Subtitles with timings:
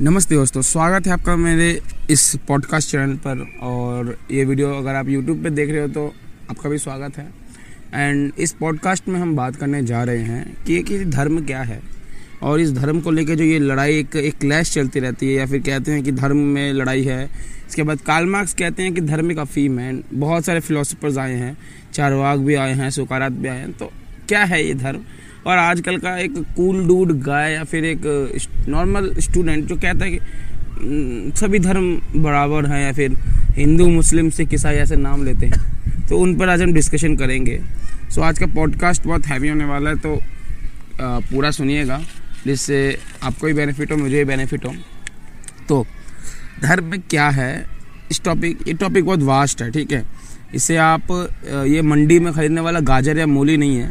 [0.00, 1.68] नमस्ते दोस्तों, स्वागत है आपका मेरे
[2.10, 6.04] इस पॉडकास्ट चैनल पर और ये वीडियो अगर आप यूट्यूब पे देख रहे हो तो
[6.50, 7.24] आपका भी स्वागत है।
[7.94, 11.80] एंड इस पॉडकास्ट में हम बात करने जा रहे हैं कि कि धर्म क्या है
[12.42, 15.46] और इस धर्म को लेकर जो ये लड़ाई एक एक क्लैश चलती रहती है या
[15.46, 17.24] फिर कहते हैं कि धर्म में लड़ाई है।
[17.68, 21.34] इसके बाद काल मार्क्स कहते हैं कि धर्म एक अफीम है। बहुत सारे फिलोसफर्स आए
[21.34, 21.56] हैं
[21.92, 23.90] चारवाग भी आए हैं, सुकारात भी आए हैं। तो
[24.28, 25.04] क्या है ये धर्म?
[25.46, 28.00] और आजकल का एक कूल डूड गाय या फिर एक
[28.68, 33.12] नॉर्मल स्टूडेंट जो कहता है कि सभी धर्म बराबर हैं या फिर
[33.56, 37.60] हिंदू, मुस्लिम, सिख, ईसाई ऐसे नाम लेते हैं। तो उन पर आज हम डिस्कशन करेंगे।
[38.14, 40.18] सो आज का पॉडकास्ट बहुत हैवी होने वाला है तो
[41.00, 42.00] पूरा सुनिएगा,
[42.46, 44.72] जिससे आपको भी बेनिफिट हो, मुझे भी बेनिफिट हो।
[45.68, 45.86] तो
[46.62, 47.66] धर्म क्या है?
[48.10, 50.02] इस टॉपिक ये टॉपिक बहुत वास्ट है, ठीक है?
[50.54, 51.10] इसे आप
[51.68, 53.90] ये मंडी में ख़रीदने वाला गाजर या मूली नहीं है।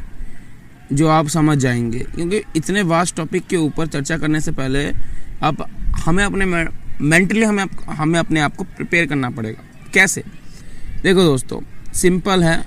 [0.94, 4.92] जो आप समझ जाएँगे। क्योंकि इतने वास्ट टॉपिक के ऊपर चर्चा करने से पहले
[5.44, 5.70] आप,
[6.06, 6.46] हमें अपने
[7.02, 10.24] मेंटली हमें हमें अपने आप को प्रिपेयर करना पड़ेगा। कैसे?
[11.04, 11.62] देखो दोस्तों
[11.94, 12.66] सिंपल है,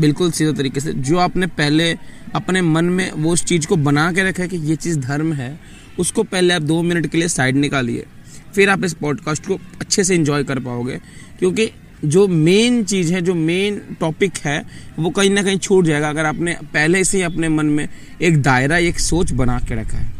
[0.00, 1.98] बिल्कुल सीधे तरीके से। जो आपने पहले
[2.34, 5.32] अपने मन में वो उस चीज़ को बना के रखा है कि ये चीज़ धर्म
[5.32, 5.60] है,
[5.98, 8.06] उसको पहले आप दो मिनट के लिए साइड निकालिए।
[8.54, 11.00] फिर आप इस पॉडकास्ट को अच्छे से इन्जॉय कर पाओगे।
[11.38, 11.70] क्योंकि
[12.04, 14.62] जो मेन चीज़ है, जो मेन टॉपिक है,
[14.98, 17.88] वो कहीं ना कहीं छूट जाएगा अगर आपने पहले से ही अपने मन में
[18.22, 20.12] एक दायरा, एक सोच बना के रखा है।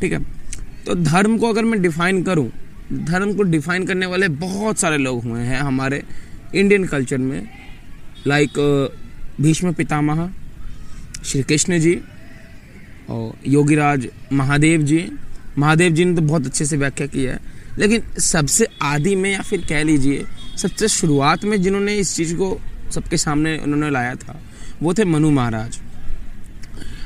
[0.00, 0.18] ठीक है?
[0.86, 2.50] तो धर्म को अगर मैं डिफाइन करूँ,
[2.92, 6.02] धर्म को डिफाइन करने वाले बहुत सारे लोग हुए हैं हमारे
[6.54, 7.48] इंडियन कल्चर में।
[8.26, 8.58] लाइक
[9.40, 10.30] भीष्म पितामह,
[11.24, 12.00] श्री कृष्ण जी
[13.10, 15.08] और योगीराज महादेव जी।
[15.58, 17.38] महादेव जी ने तो बहुत अच्छे से व्याख्या की है।
[17.78, 20.24] लेकिन सबसे आदि में या फिर कह लीजिए
[20.56, 22.58] सबसे शुरुआत में जिन्होंने इस चीज़ को
[22.92, 24.40] सबके सामने उन्होंने लाया था,
[24.82, 25.78] वो थे मनु महाराज।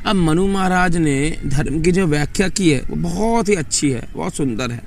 [0.06, 1.16] अब मनु महाराज ने
[1.46, 4.82] धर्म की जो व्याख्या की है, वो बहुत ही अच्छी है, बहुत सुंदर है।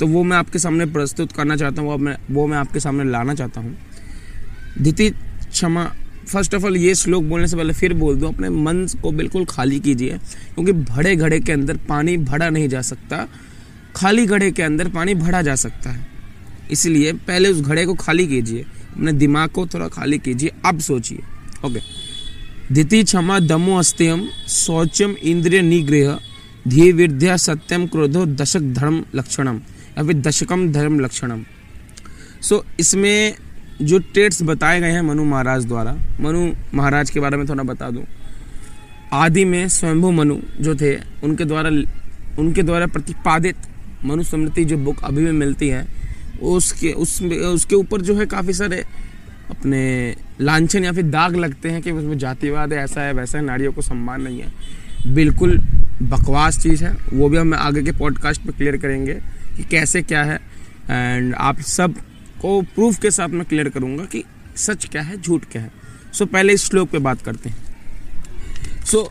[0.00, 3.04] तो वो मैं आपके सामने प्रस्तुत करना चाहता हूँ वो मैं वो मैं आपके सामने
[3.04, 3.76] लाना चाहता हूँ।
[4.78, 5.84] द्वितीय क्षमा
[6.26, 9.44] फ़र्स्ट ऑफ़ ऑल ये श्लोक बोलने से पहले फिर बोल दूँ, अपने मन को बिल्कुल
[9.44, 10.18] खाली कीजिए,
[10.54, 13.26] क्योंकि भड़े घड़े के अंदर पानी भरा नहीं जा सकता।
[13.96, 16.06] खाली घड़े के अंदर पानी भरा जा सकता है।
[16.70, 18.62] इसलिए पहले उस घड़े को खाली कीजिए
[18.92, 21.18] अपने दिमाग को थोड़ा खाली कीजिए अब सोचिए।
[21.64, 21.80] ओके।
[22.72, 26.18] द्वितीय क्षमा दमो अस्त्यम शौचम इंद्रिय निग्रह
[26.68, 29.60] धी विद्या सत्यम क्रोधो दशक धर्म लक्षणम
[29.98, 31.44] या फिर दशकम धर्म लक्षणम।
[32.40, 33.34] सो so, इसमें
[33.82, 37.90] जो ट्रेट्स बताए गए हैं मनु महाराज द्वारा मनु महाराज के बारे में थोड़ा बता
[37.90, 38.04] दूँ।
[39.12, 41.70] आदि में स्वयंभू मनु जो थे उनके द्वारा
[42.38, 43.56] उनके द्वारा प्रतिपादित
[44.04, 45.86] मनु स्मृति जो बुक अभी भी मिलती है
[46.42, 48.84] उसके उसमें उसके ऊपर जो है काफ़ी सारे
[49.50, 53.44] अपने लाछन या फिर दाग लगते हैं कि उसमें जातिवाद है ऐसा है वैसा है
[53.44, 54.52] नारियों को सम्मान नहीं है।
[55.14, 55.58] बिल्कुल
[56.02, 59.14] बकवास चीज़ है। वो भी हम आगे के पॉडकास्ट पे क्लियर करेंगे
[59.56, 60.40] कि कैसे क्या है।
[60.90, 64.24] एंड आप सबको प्रूफ के साथ मैं क्लियर करूँगा कि
[64.56, 65.70] सच क्या है झूठ क्या है।
[66.12, 67.56] सो so, पहले इस श्लोक पे बात करते हैं।
[68.84, 69.08] सो so,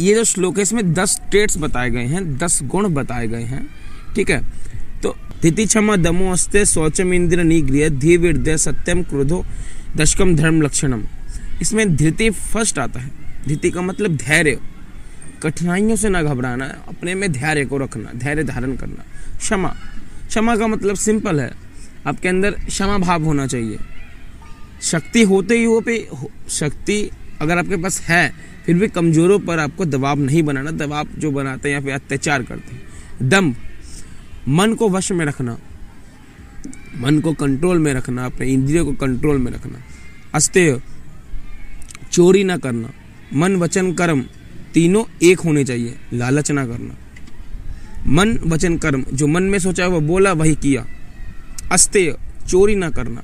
[0.00, 3.68] ये जो श्लोक है इसमें दस ट्रेट्स बताए गए हैं दस गुण बताए गए हैं।
[4.14, 4.65] ठीक है?
[5.46, 9.46] तिथि क्षमा दमो अस्ते शौचम इंद्र निगृह धी विद्य सत्यम क्रोधो
[9.96, 11.04] दशकम धर्म लक्षणम
[11.62, 13.10] इसमें धृति फ़र्स्ट आता है।
[13.48, 14.60] धृति का मतलब धैर्य।
[15.42, 19.04] कठिनाइयों से ना घबराना, अपने में धैर्य को रखना, धैर्य धारण करना।
[19.38, 19.68] क्षमा।
[20.28, 21.52] क्षमा का मतलब सिंपल है।
[22.06, 23.78] आपके अंदर क्षमा भाव होना चाहिए।
[24.82, 26.08] शक्ति होते ही हो पे
[26.48, 28.32] शक्ति अगर आपके पास है,
[28.66, 32.42] फिर भी कमजोरों पर आपको दबाव नहीं बनाना, दबाव जो बनाते हैं या फिर अत्याचार
[32.42, 32.82] करते हैं।
[33.22, 33.54] दम।
[34.48, 35.58] मन को वश में रखना,
[36.98, 39.78] मन को कंट्रोल में रखना, अपने इंद्रियों को कंट्रोल में रखना।
[40.34, 40.80] अस्तेय,
[42.12, 42.90] चोरी ना करना।
[43.34, 44.24] मन, वचन, कर्म
[44.74, 46.94] तीनों एक होने चाहिए, लालच ना करना।
[48.06, 50.86] मन, वचन, कर्म, जो मन में सोचा वो बोला, वही किया।
[51.72, 52.16] अस्तेय,
[52.48, 53.22] चोरी ना करना।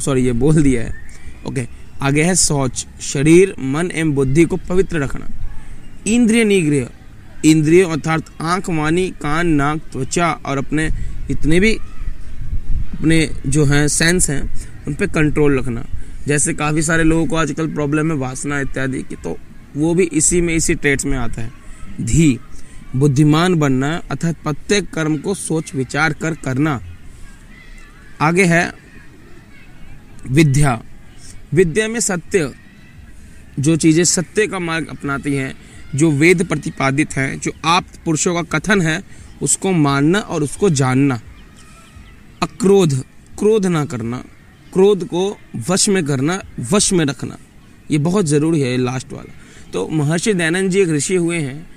[0.00, 0.94] सॉरी ये बोल दिया है।
[1.46, 1.66] ओके
[2.02, 5.26] आगे है सोच, शरीर, मन एवं बुद्धि को पवित्र रखना।
[6.06, 6.88] इंद्रिय निग्रह
[7.44, 10.88] इंद्रिय अर्थात आँख, वाणी, कान, नाक, त्वचा और अपने
[11.30, 11.72] इतने भी
[12.92, 14.42] अपने जो हैं सेंस हैं,
[14.86, 15.84] उन पर कंट्रोल रखना।
[16.26, 19.36] जैसे काफ़ी सारे लोगों को आजकल प्रॉब्लम है वासना इत्यादि की तो
[19.76, 21.50] वो भी इसी में, इसी ट्रेट्स में आता है।
[22.00, 22.38] धी,
[22.96, 26.80] बुद्धिमान बनना अर्थात प्रत्येक कर्म को सोच, विचार कर, करना।
[28.20, 28.72] आगे है,
[30.28, 30.80] विद्या।
[31.54, 32.50] विद्या में सत्य,
[33.58, 35.54] जो चीज़ें सत्य का मार्ग अपनाती हैं
[35.94, 39.02] जो वेद प्रतिपादित हैं, जो आप पुरुषों का कथन है,
[39.42, 41.20] उसको मानना और उसको जानना।
[42.42, 42.94] अक्रोध,
[43.38, 44.22] क्रोध ना करना,
[44.72, 45.36] क्रोध को
[45.68, 46.40] वश में करना,
[46.70, 47.38] वश में रखना,
[47.90, 49.32] ये बहुत ज़रूरी है लास्ट वाला।
[49.72, 51.68] तो महर्षि दयानंद जी एक ऋषि हुए हैं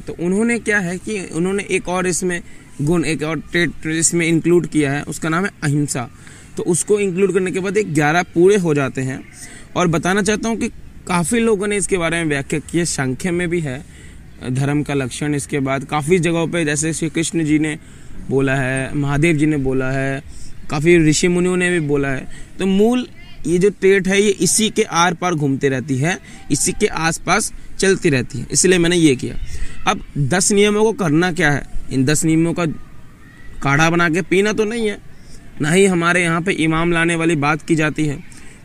[0.00, 2.40] तो उन्होंने क्या है कि उन्होंने एक और इसमें
[2.80, 6.08] गुण, एक और ट्रेड इसमें इंक्लूड किया है, उसका नाम है अहिंसा।
[6.56, 9.20] तो उसको इंक्लूड करने के बाद एक ग्यारह पूरे हो जाते हैं।
[9.76, 10.70] और बताना चाहता हूँ कि
[11.06, 13.84] काफ़ी लोगों ने इसके बारे में व्याख्या की है। संख्या में भी है।
[14.50, 17.78] धर्म का लक्षण इसके बाद काफ़ी जगहों पे जैसे श्री कृष्ण जी ने
[18.30, 20.22] बोला है, महादेव जी ने बोला है,
[20.70, 22.26] काफ़ी ऋषि मुनियों ने भी बोला है।
[22.58, 23.06] तो मूल
[23.46, 26.18] ये जो ट्रेट है, ये इसी के आर पार घूमती रहती है,
[26.50, 29.36] इसी के आसपास चलती रहती है। इसलिए मैंने ये किया।
[29.90, 31.62] अब दस नियमों को करना क्या है?
[31.92, 32.66] इन दस नियमों का
[33.62, 34.98] काढ़ा बना के पीना तो नहीं है,
[35.60, 38.18] ना ही हमारे यहाँ पे इमाम लाने वाली बात की जाती है।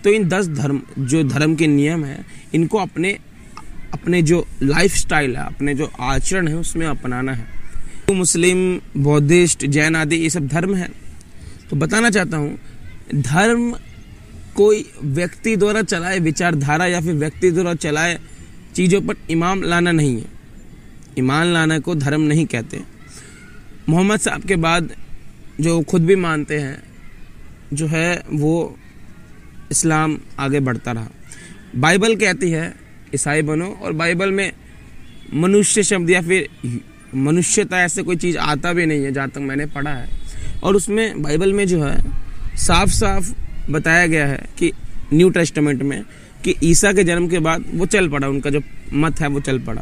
[0.03, 3.19] तो इन दस धर्म, जो धर्म के नियम हैं, इनको अपने
[3.93, 7.47] अपने जो लाइफ स्टाइल है, अपने जो आचरण है, उसमें अपनाना है।
[8.07, 10.89] तो मुस्लिम, बौद्धिस्ट, जैन आदि, ये सब धर्म है।
[11.69, 12.59] तो बताना चाहता हूँ,
[13.15, 13.75] धर्म
[14.55, 18.19] कोई व्यक्ति द्वारा चलाए विचारधारा या फिर व्यक्ति द्वारा चलाए
[18.75, 20.27] चीज़ों पर इमाम लाना नहीं है।
[21.19, 22.81] ईमान लाना को धर्म नहीं कहते।
[23.89, 24.89] मोहम्मद साहब के बाद
[25.61, 26.83] जो खुद भी मानते हैं,
[27.73, 28.77] जो है वो
[29.71, 31.09] इस्लाम आगे बढ़ता रहा।
[31.75, 32.73] बाइबल कहती है,
[33.15, 34.51] ईसाई बनो और बाइबल में
[35.33, 36.49] मनुष्य शब्द या फिर
[37.15, 40.07] मनुष्यता ऐसे कोई चीज़ आता भी नहीं है जहाँ तक मैंने पढ़ा है।
[40.63, 41.97] और उसमें बाइबल में जो है
[42.57, 43.33] साफ़ साफ़
[43.71, 44.71] बताया गया है कि
[45.13, 46.01] न्यू टेस्टमेंट में
[46.43, 48.61] कि ईसा के जन्म के बाद वो चल पड़ा, उनका जो
[48.93, 49.81] मत है वो चल पड़ा।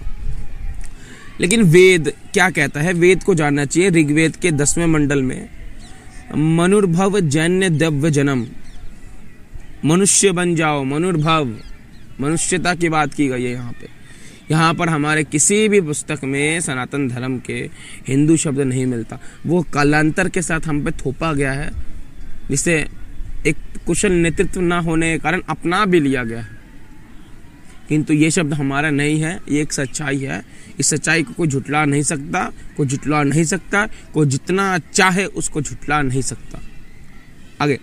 [1.42, 2.94] लेकिन वेद क्या कहता है?
[2.94, 5.50] वेद को जानना चाहिए ऋग्वेद के दसवें मंडल में,
[6.36, 8.48] मनुर्भव जैन्य दव्य जन्म।
[9.86, 11.58] मनुष्य बन जाओ, मनुर्भव।
[12.22, 13.90] मनुष्यता की बात की गई है यहाँ पे।
[14.52, 17.70] यहाँ पर हमारे किसी भी पुस्तक में सनातन धर्म के
[18.08, 21.72] हिंदू शब्द नहीं मिलता। वो कालांतर के साथ हम पे थोपा गया है,
[22.50, 22.88] जिसे
[23.48, 23.56] एक
[23.88, 26.60] कुशल नेतृत्व ना होने के कारण अपना भी लिया गया है।
[27.90, 30.46] किंतु ये शब्द हमारा नहीं है, ये एक सच्चाई है।
[30.80, 35.62] इस सच्चाई को कोई झुटला नहीं सकता, कोई झुटला नहीं सकता, कोई जितना चाहे उसको
[35.62, 36.60] झुटला नहीं सकता।
[37.62, 37.80] आगे।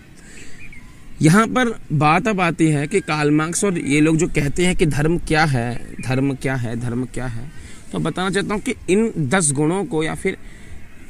[1.23, 4.77] यहाँ पर बात अब आती है कि काल मार्क्स और ये लोग जो कहते हैं
[4.77, 7.51] कि धर्म क्या है, धर्म क्या है, धर्म क्या है
[7.93, 10.37] तो बताना चाहता हूँ कि इन दस गुणों को या फिर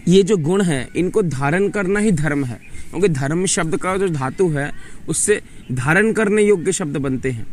[0.09, 2.61] ये जो गुण है, इनको धारण करना ही धर्म है।
[2.91, 4.73] क्योंकि धर्म शब्द का जो धातु है,
[5.09, 5.41] उससे
[5.73, 7.47] धारण करने योग्य शब्द बनते हैं।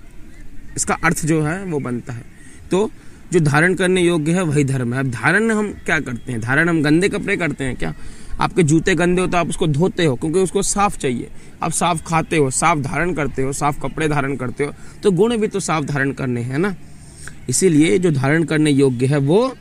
[0.76, 2.24] इसका अर्थ जो है, वो बनता है।
[2.72, 2.92] तो
[3.34, 6.42] जो धारण करने योग्य है, वही धर्म है। अब धारण हम क्या करते हैं?
[6.42, 7.94] धारण हम गंदे कपड़े करते हैं क्या?
[8.42, 11.30] आपके जूते गंदे हो तो आप उसको धोते हो, क्योंकि उसको साफ़ चाहिए।
[11.64, 15.38] आप साफ़ खाते हो, साफ़ धारण करते हो, साफ़ कपड़े धारण करते हो तो गुण
[15.38, 16.76] भी तो साफ़ धारण करने हैं ना?
[17.50, 19.56] इसीलिए जो धारण करने योग्य है, वो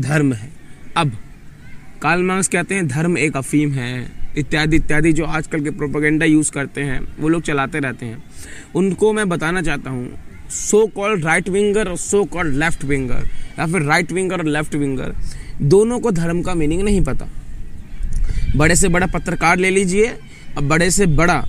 [0.00, 0.50] धर्म है।
[0.96, 1.12] अब
[2.02, 6.50] काल मार्क्स कहते हैं, धर्म एक अफीम है। इत्यादि इत्यादि जो आजकल के प्रोपोगेंडा यूज़
[6.52, 8.22] करते हैं, वो लोग चलाते रहते हैं।
[8.74, 10.08] उनको मैं बताना चाहता हूँ
[10.50, 13.28] सो कॉल्ड राइट विंगर और सो कॉल्ड लेफ़्ट विंगर
[13.58, 15.14] या फिर राइट विंगर और लेफ़्ट विंगर
[15.64, 17.28] दोनों को धर्म का मीनिंग नहीं पता।
[18.56, 20.06] बड़े से बड़ा पत्रकार ले लीजिए।
[20.56, 21.44] अब बड़े से बड़ा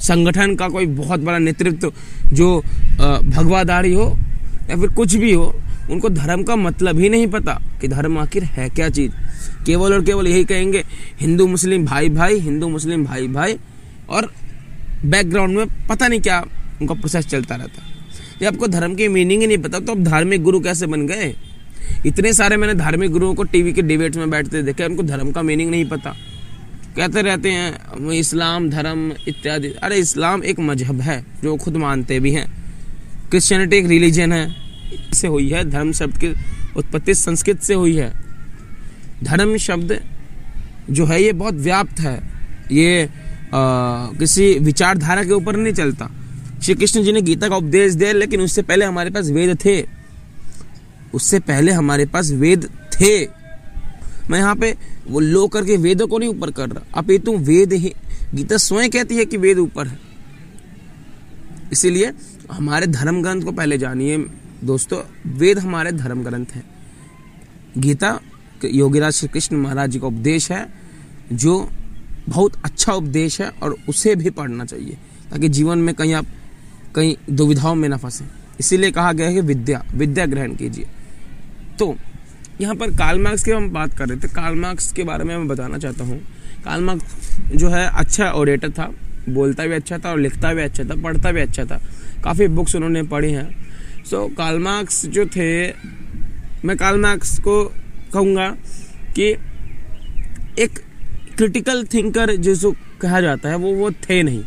[0.00, 1.92] संगठन का कोई बहुत बड़ा नेतृत्व
[2.32, 2.58] जो
[3.00, 4.06] भगवादारी हो
[4.70, 5.54] या फिर कुछ भी हो,
[5.90, 9.12] उनको धर्म का मतलब ही नहीं पता कि धर्म आखिर है क्या चीज़।
[9.66, 10.84] केवल और केवल यही कहेंगे,
[11.20, 13.56] हिंदू, मुस्लिम, भाई भाई, हिंदू, मुस्लिम, भाई भाई,
[14.08, 14.32] और
[15.04, 16.40] बैकग्राउंड में पता नहीं क्या
[16.80, 17.82] उनका प्रोसेस चलता रहता।
[18.40, 21.34] जब आपको धर्म की मीनिंग ही नहीं पता तो अब धार्मिक गुरु कैसे बन गए?
[22.06, 25.42] इतने सारे मैंने धार्मिक गुरुओं को टीवी के डिबेट्स में बैठते देखे उनको धर्म का
[25.42, 26.14] मीनिंग नहीं पता।
[26.96, 32.32] कहते रहते हैं इस्लाम धर्म इत्यादि। अरे इस्लाम एक मज़हब है जो खुद मानते भी
[32.32, 32.46] हैं।
[33.30, 34.64] क्रिश्चियनिटी एक रिलीजन है।
[35.14, 36.28] से हुई है धर्म शब्द की
[36.76, 38.12] उत्पत्ति संस्कृत से हुई है।
[39.24, 39.98] धर्म शब्द
[40.90, 42.16] जो है ये बहुत व्याप्त है।
[42.72, 43.08] ये
[43.44, 43.58] आ,
[44.18, 46.10] किसी विचारधारा के ऊपर नहीं चलता।
[46.62, 49.76] श्री कृष्ण जी ने गीता का उपदेश दिया लेकिन उससे पहले हमारे पास वेद थे।
[51.14, 53.26] उससे पहले हमारे पास वेद थे।
[54.30, 54.74] मैं यहाँ पे
[55.08, 57.92] वो लो करके वेदों को नहीं ऊपर कर रहा। ये तुम वेद ही
[58.34, 59.98] गीता स्वयं कहती है कि वेद ऊपर है।
[61.72, 62.12] इसीलिए
[62.52, 64.18] हमारे धर्म ग्रंथ को पहले जानिए।
[64.64, 66.64] दोस्तों, वेद हमारे धर्म ग्रंथ हैं।
[67.78, 68.18] गीता
[68.64, 70.66] योगीराज श्री कृष्ण महाराज जी का उपदेश है,
[71.32, 71.68] जो
[72.28, 74.96] बहुत अच्छा उपदेश है और उसे भी पढ़ना चाहिए,
[75.30, 76.26] ताकि जीवन में कहीं आप
[76.94, 78.24] कहीं दुविधाओं में ना फंसे।
[78.60, 80.86] इसीलिए कहा गया है कि विद्या विद्या ग्रहण कीजिए।
[81.78, 81.96] तो
[82.60, 85.36] यहाँ पर कार्ल मार्क्स की हम बात कर रहे थे। कार्ल मार्क्स के बारे में
[85.36, 86.18] मैं बताना चाहता हूँ।
[86.64, 88.90] कार्ल मार्क्स जो है अच्छा ऑडिटर था,
[89.28, 91.80] बोलता भी अच्छा था और लिखता भी अच्छा था, पढ़ता भी अच्छा था।
[92.24, 93.48] काफ़ी बुक्स उन्होंने पढ़ी हैं।
[94.04, 95.66] सो कार्ल मार्क्स जो थे,
[96.64, 97.64] मैं कार्ल मार्क्स को
[98.12, 98.48] कहूँगा
[99.16, 99.30] कि
[100.58, 100.78] एक
[101.36, 104.42] क्रिटिकल थिंकर जिसको कहा जाता है, वो वो थे नहीं।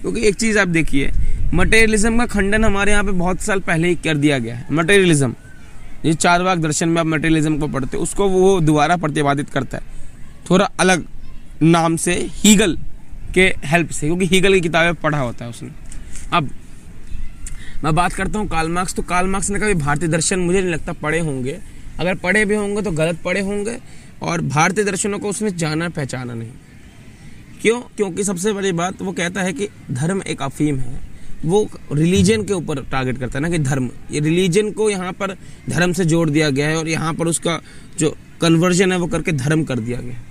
[0.00, 1.10] क्योंकि एक चीज़ आप देखिए
[1.54, 5.34] मटेरियलिज्म का खंडन हमारे यहाँ पे बहुत साल पहले ही कर दिया गया है। मटेरियलिज्म
[6.04, 9.78] ये चार वाक दर्शन में आप मटेरियलिज्म को पढ़ते हैं, उसको वो दोबारा प्रतिपादित करता
[9.78, 9.82] है।
[10.50, 11.04] थोड़ा अलग
[11.62, 12.78] नाम से हीगल
[13.34, 15.70] के हेल्प से, क्योंकि हीगल की किताबें पढ़ा होता है उसने।
[16.32, 16.50] अब,
[17.84, 20.72] मैं बात करता हूँ काल मार्क्स तो काल मार्क्स ने कभी भारतीय दर्शन मुझे नहीं
[20.72, 21.58] लगता पढ़े होंगे।
[22.00, 23.76] अगर पढ़े भी होंगे तो गलत पढ़े होंगे,
[24.22, 26.50] और भारतीय दर्शनों को उसने जाना पहचाना नहीं।
[27.62, 27.80] क्यों?
[27.80, 31.09] क्योंकि सबसे बड़ी बात वो कहता है कि धर्म एक अफीम है।
[31.44, 35.36] वो रिलीजन के ऊपर टारगेट करता है ना कि धर्म। ये रिलीजन को यहाँ पर
[35.70, 37.60] धर्म से जोड़ दिया गया है और यहाँ पर उसका
[37.98, 40.22] जो कन्वर्जन है वो करके धर्म कर दिया गया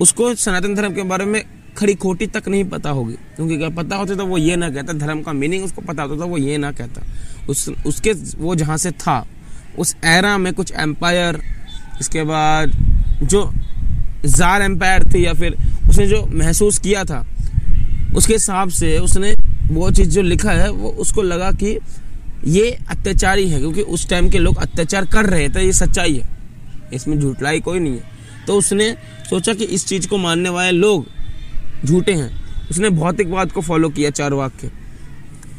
[0.00, 1.42] उसको सनातन धर्म के बारे में
[1.78, 4.92] खड़ी खोटी तक नहीं पता होगी। क्योंकि अगर पता होता तो वो ये ना कहता,
[4.92, 7.02] धर्म का मीनिंग उसको पता होता तो वो ये ना कहता।
[7.48, 9.26] उस, उसके, वो जहाँ से था,
[9.78, 11.40] उस एरा में कुछ एम्पायर
[12.00, 12.72] इसके बाद
[13.22, 13.50] जो
[14.26, 15.56] जार एम्पायर थी या फिर
[15.88, 17.24] उसने जो महसूस किया था,
[18.16, 19.34] उसके हिसाब से उसने
[19.68, 21.78] वो चीज़ जो लिखा है, वो उसको लगा कि
[22.44, 26.38] ये अत्याचारी है, क्योंकि उस टाइम के लोग अत्याचार कर रहे थे, ये सच्चाई है।
[26.92, 28.02] इसमें झूठलाई कोई नहीं है।
[28.46, 28.96] तो उसने
[29.30, 31.06] सोचा कि इस चीज़ को मानने वाले लोग
[31.84, 34.70] झूठे हैं। उसने भौतिकवाद को फॉलो किया चार वाक्य।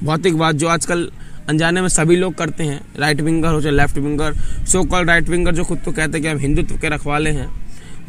[0.03, 1.11] भौतिकवाद जो आजकल
[1.49, 4.33] अनजाने में सभी लोग करते हैं राइट विंगर हो चाहे left winger
[4.65, 7.49] so call right winger जो खुद तो कहते हैं कि हम हिंदुत्व के रखवाले हैं।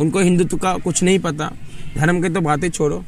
[0.00, 1.52] उनको हिंदुत्व का कुछ नहीं पता।
[1.96, 3.04] धर्म की तो बातें छोड़ो।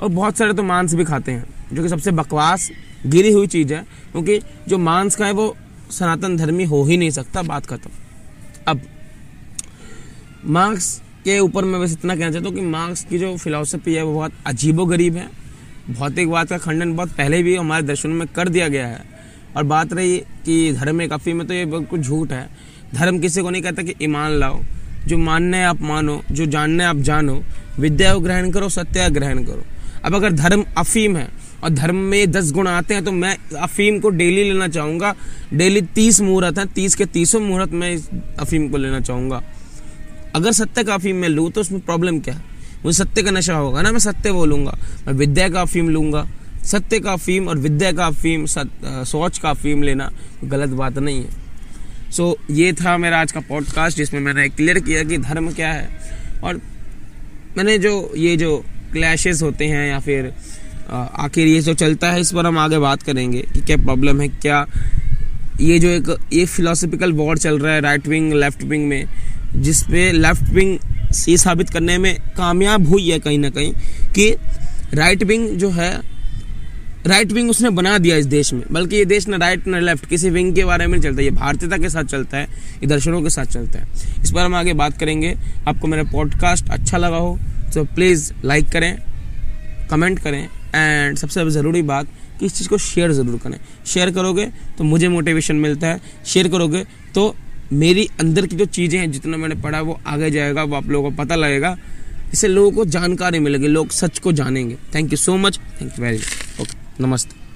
[0.00, 2.70] और बहुत सारे तो मांस भी खाते हैं। जो कि सबसे बकवास,
[3.06, 3.80] गिरी हुई चीज़ है,
[4.12, 5.56] क्योंकि जो मांस का है वो
[5.90, 7.90] सनातन धर्मी हो ही नहीं सकता, बात खत्म।
[8.66, 8.80] अब
[10.46, 14.02] मार्क्स के ऊपर मैं बस इतना कहना चाहता हूँ कि मार्क्स की जो फिलोसफी है,
[14.02, 15.28] वो बहुत अजीबो गरीब है
[15.90, 19.02] भौतिकवाद का खंडन बहुत पहले भी हमारे दर्शन में कर दिया गया है।
[19.56, 22.48] और बात रही कि धर्म एक अफी में तो ये बिल्कुल झूठ है।
[22.94, 24.60] धर्म किसी को नहीं कहता कि ईमान लाओ।
[25.06, 27.42] जो मानना है आप मानो, जो जानना आप जानो,
[27.78, 29.64] विद्या ग्रहण करो, सत्य ग्रहण करो।
[30.04, 31.28] अब अगर धर्म अफीम है
[31.64, 35.14] और धर्म में दस गुण आते हैं तो मैं अफीम को डेली लेना चाहूँगा।
[35.54, 39.42] डेली तीस मुहूर्त है तीस के तीसों मुहूर्त में इस अफीम को लेना चाहूँगा।
[40.36, 42.42] अगर सत्य का अफीम मैं लूँ तो उसमें प्रॉब्लम क्या है?
[42.84, 46.26] मुझे सत्य का नशा होगा ना मैं सत्य बोलूँगा मैं विद्या का अफीम लूँगा।
[46.64, 50.10] सत्य का अफीम और विद्या का अफीम सोच का अफीम लेना
[50.44, 54.78] गलत बात नहीं है। सो so, ये था मेरा आज का पॉडकास्ट जिसमें मैंने क्लियर
[54.80, 55.88] किया कि धर्म क्या है।
[56.44, 56.60] और
[57.56, 58.56] मैंने जो ये जो
[58.92, 60.32] क्लैशेस होते हैं या फिर
[60.90, 64.28] आखिर ये जो चलता है, इस पर हम आगे बात करेंगे कि क्या प्रॉब्लम है,
[64.28, 64.66] क्या
[65.60, 69.04] ये जो एक, ये फिलोसफिकल वॉर चल रहा है राइट विंग लेफ़्ट विंग में
[69.54, 70.78] जिस पे लेफ़्ट विंग
[71.28, 73.72] ये साबित करने में कामयाब हुई है कहीं ना कहीं,
[74.14, 74.30] कि
[74.94, 75.90] राइट विंग जो है
[77.06, 80.06] राइट विंग उसने बना दिया इस देश में। बल्कि ये देश न राइट न लेफ़्ट
[80.06, 83.22] किसी विंग के बारे में नहीं चलता, ये भारतीयता के साथ चलता है, ये दर्शनों
[83.22, 85.34] के साथ चलता है। इस पर हम आगे बात करेंगे।
[85.68, 87.38] आपको मेरा पॉडकास्ट अच्छा लगा हो
[87.74, 88.96] तो प्लीज़ लाइक करें
[89.90, 92.08] कमेंट करें एंड सबसे ज़रूरी बात
[92.40, 94.46] कि इस चीज़ को शेयर ज़रूर करें। शेयर करोगे
[94.78, 96.84] तो मुझे मोटिवेशन मिलता है। शेयर करोगे
[97.14, 97.34] तो
[97.72, 101.10] मेरी अंदर की जो चीज़ें हैं, जितना मैंने पढ़ा, वो आगे जाएगा, वो आप लोगों
[101.10, 101.76] को पता लगेगा।
[102.32, 106.04] इससे लोगों को जानकारी मिलेगी, लोग सच को जानेंगे। Thank you so much thank you
[106.04, 107.47] very much okay नमस्ते।